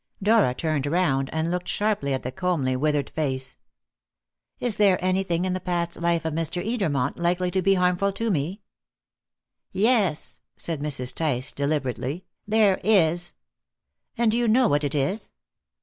Dora 0.23 0.55
turned 0.55 0.87
round 0.87 1.29
and 1.31 1.51
looked 1.51 1.67
sharply 1.67 2.11
at 2.11 2.23
the 2.23 2.31
comely, 2.31 2.75
withered 2.75 3.11
face. 3.11 3.57
"Is 4.59 4.77
there 4.77 4.97
anything 4.99 5.45
in 5.45 5.53
the 5.53 5.59
past 5.59 5.95
life 5.95 6.25
of 6.25 6.33
Mr. 6.33 6.59
Edermont 6.65 7.19
likely 7.19 7.51
to 7.51 7.61
be 7.61 7.75
harmful 7.75 8.11
to 8.13 8.31
me?" 8.31 8.61
"Yes," 9.71 10.41
said 10.57 10.81
Mrs. 10.81 11.13
Tice 11.13 11.51
deliberately, 11.51 12.25
"there 12.47 12.81
is." 12.83 13.35
"And 14.17 14.31
do 14.31 14.37
you 14.39 14.47
know 14.47 14.67
what 14.67 14.83
it 14.83 14.95
is?" 14.95 15.33